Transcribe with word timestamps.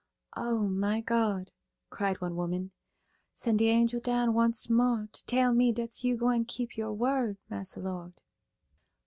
"O, 0.35 0.57
my 0.67 0.99
God!" 1.01 1.51
cried 1.91 2.21
one 2.21 2.35
woman, 2.35 2.71
"send 3.33 3.59
dy 3.59 3.65
angel 3.69 3.99
down 3.99 4.33
once 4.33 4.67
mo' 4.67 5.05
ter 5.13 5.21
tell 5.27 5.53
me 5.53 5.71
dat 5.71 6.03
you's 6.03 6.17
gwine 6.19 6.43
ter 6.43 6.51
keep 6.51 6.75
yer 6.75 6.91
word, 6.91 7.37
Massa 7.51 7.79
Lord." 7.81 8.19